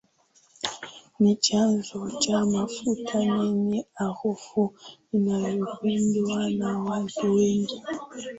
Ni 1.19 1.33
chanzo 1.35 2.11
cha 2.21 2.45
mafuta 2.45 3.19
yenye 3.19 3.85
harufu 3.93 4.73
inayopendwa 5.13 6.49
na 6.49 6.79
watu 6.79 7.33
wengi 7.35 7.81